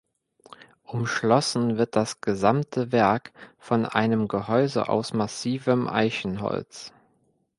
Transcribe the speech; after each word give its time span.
Umschlossen 0.81 1.77
wird 1.77 1.95
das 1.95 2.21
gesamte 2.21 2.91
Werk 2.91 3.33
von 3.59 3.85
einem 3.85 4.27
Gehäuse 4.27 4.89
aus 4.89 5.13
massivem 5.13 5.87
Eichenholz. 5.87 6.91